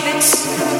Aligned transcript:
darlings. 0.00 0.79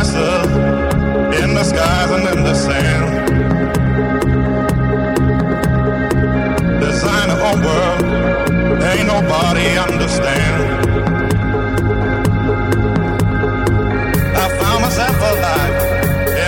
in 0.00 1.52
the 1.52 1.62
skies 1.62 2.10
and 2.10 2.26
in 2.26 2.42
the 2.42 2.54
sand. 2.54 3.28
Design 6.80 7.28
a 7.28 7.36
whole 7.36 7.60
world, 7.60 8.02
ain't 8.82 9.06
nobody 9.06 9.76
understand. 9.76 10.56
I 14.36 14.48
found 14.58 14.80
myself 14.80 15.16
alive 15.32 15.74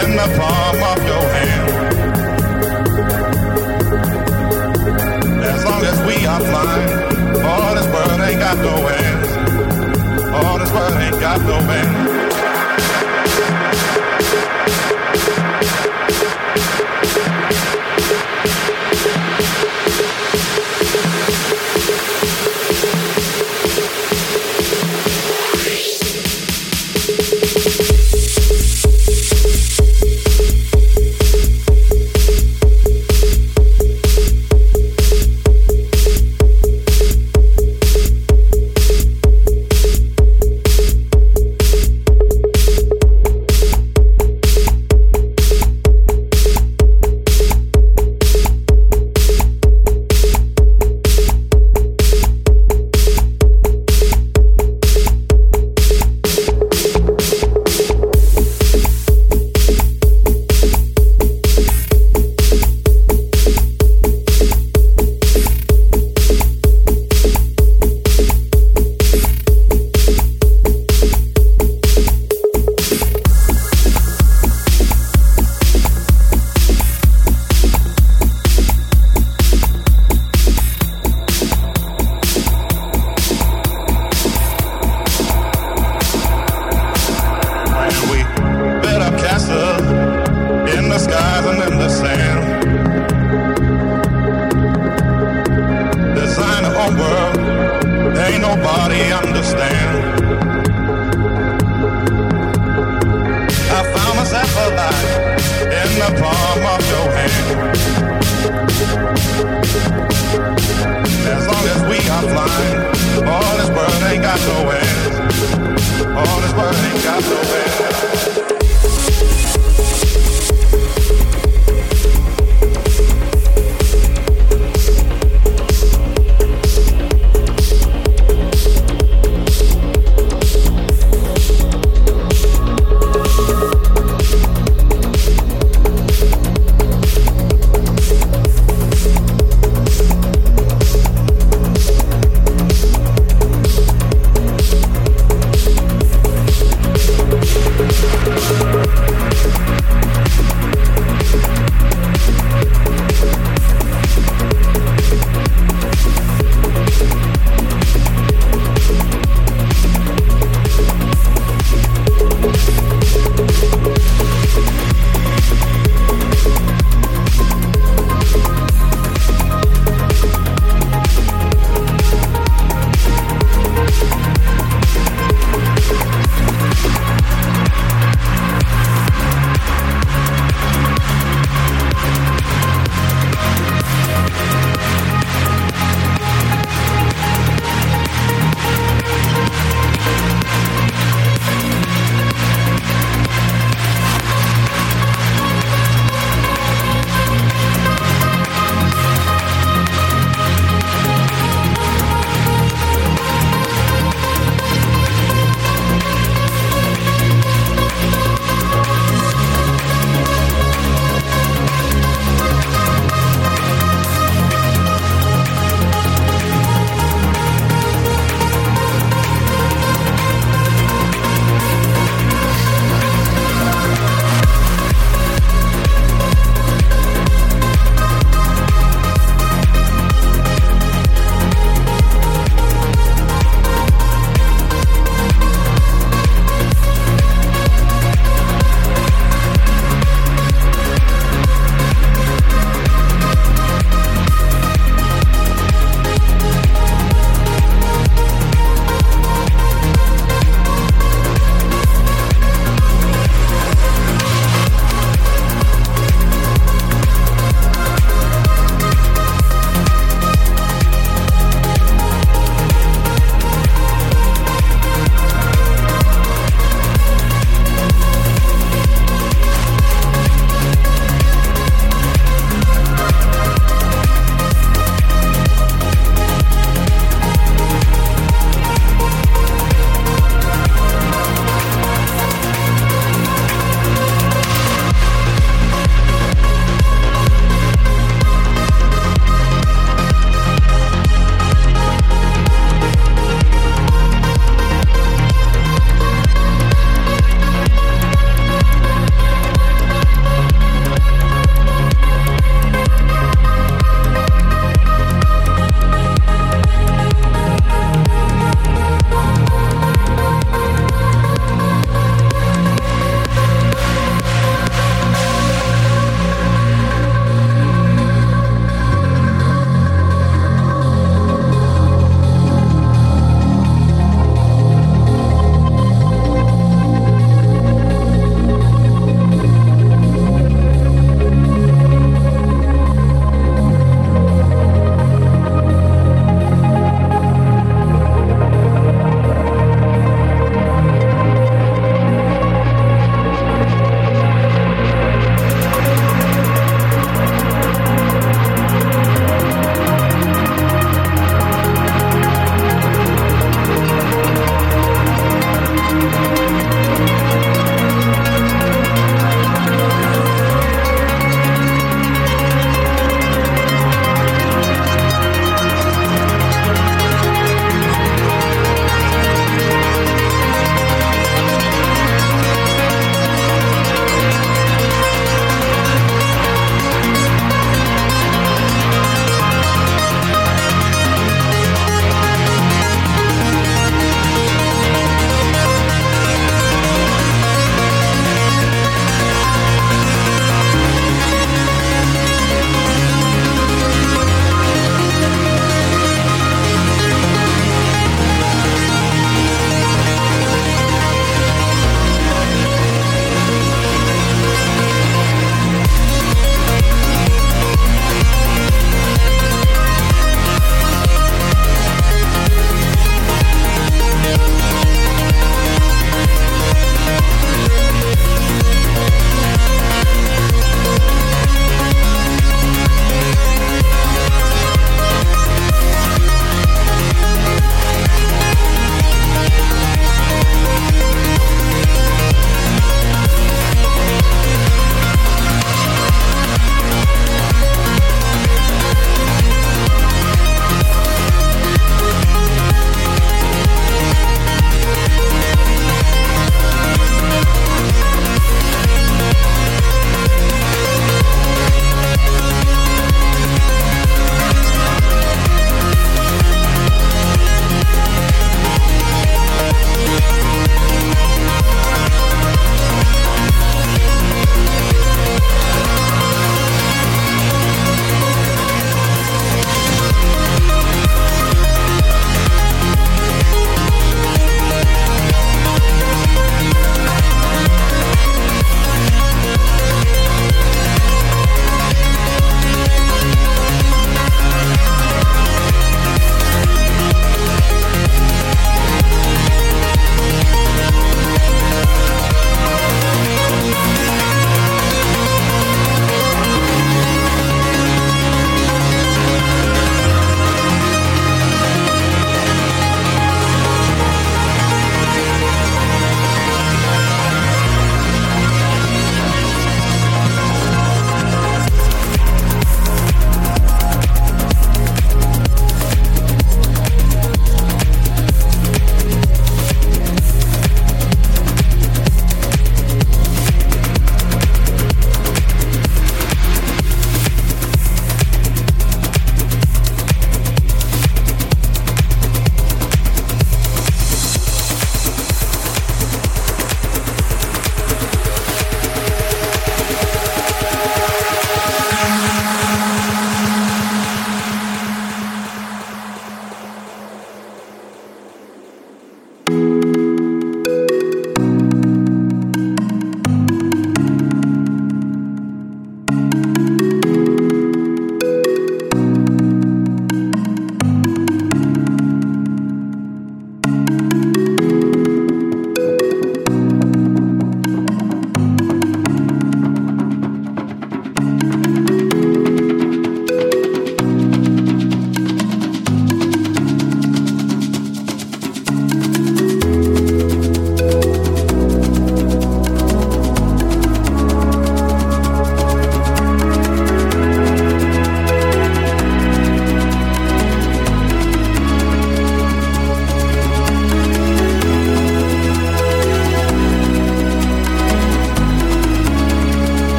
in 0.00 0.16
the 0.16 0.28
palm 0.38 0.82
of 0.92 0.98
your 1.04 1.24
hand. 1.36 1.68
As 5.44 5.64
long 5.66 5.84
as 5.84 5.98
we 6.08 6.24
are 6.24 6.40
flying, 6.40 6.90
all 7.44 7.74
this 7.74 7.86
world 7.86 8.18
ain't 8.18 8.40
got 8.40 8.56
no 8.56 8.86
end. 8.86 9.20
All 10.34 10.58
this 10.58 10.72
world 10.72 10.94
ain't 10.94 11.20
got 11.20 11.40
no 11.42 11.58
end. 11.70 12.11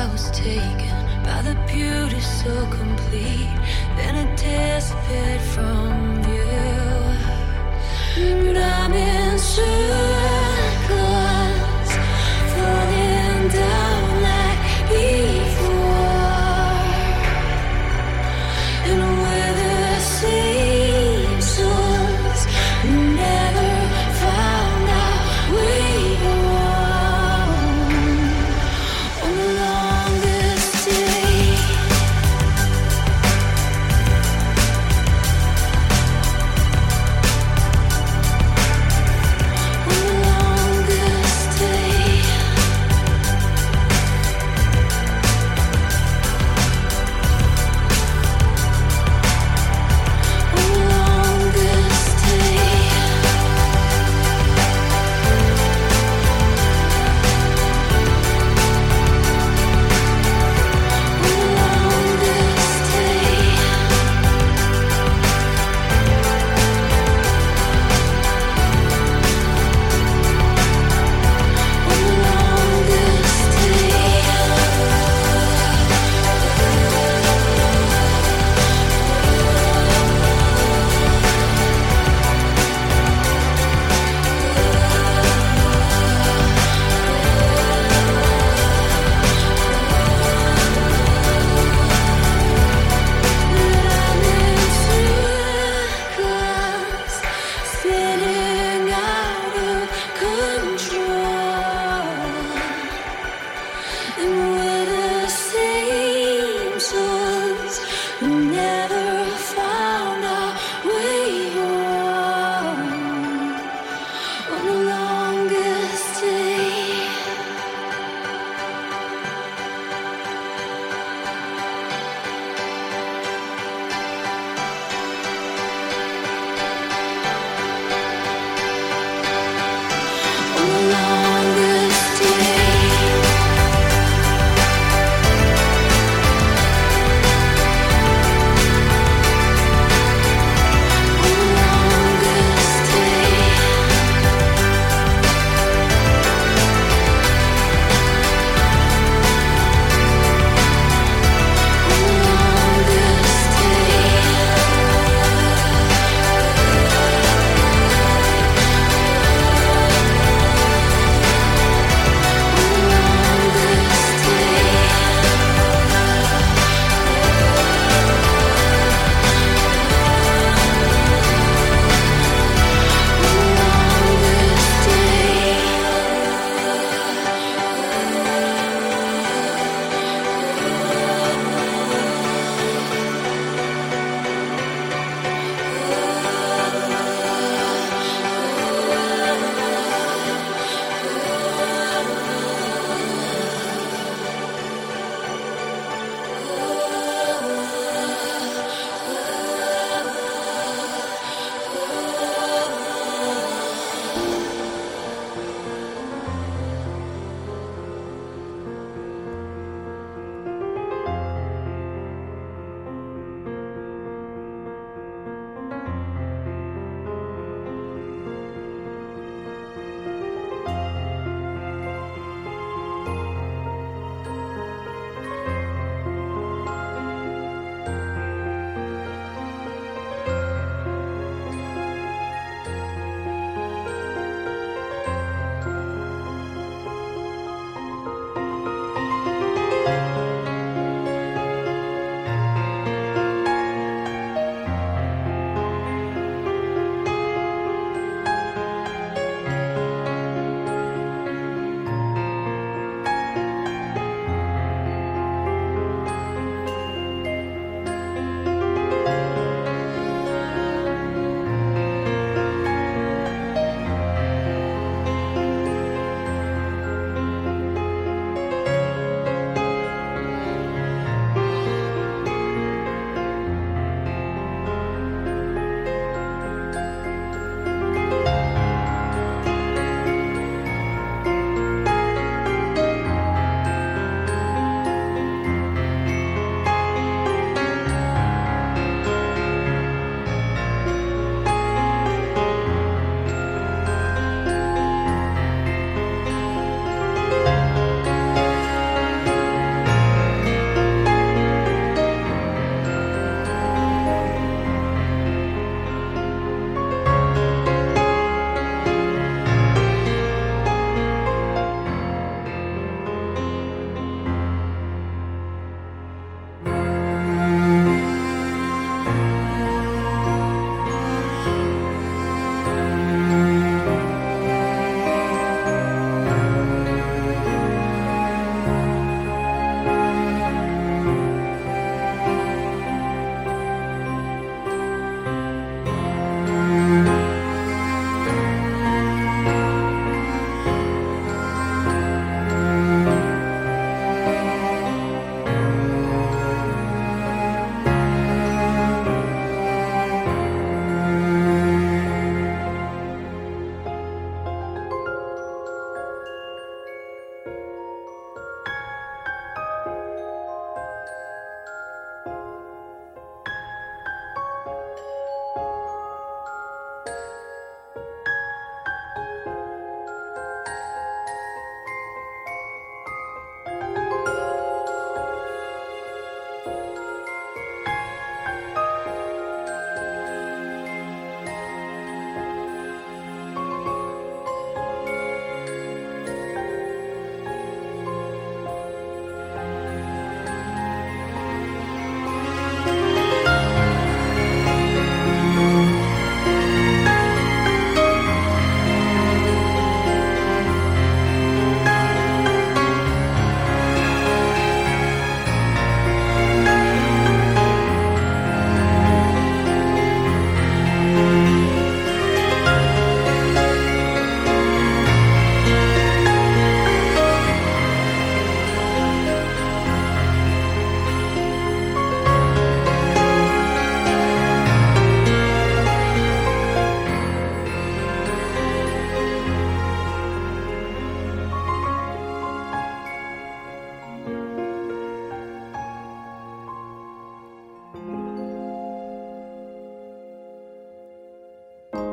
I 0.00 0.06
was 0.06 0.30
taken 0.30 0.96
by 1.24 1.42
the 1.42 1.54
beauty 1.70 2.20
so 2.20 2.54
complete. 2.70 3.54
Then 3.98 4.16
it 4.16 4.34
disappeared 4.34 5.42
from 5.42 6.22
view. 6.24 6.56
But 8.46 8.56
I'm 8.56 8.94
insecure. 8.94 10.19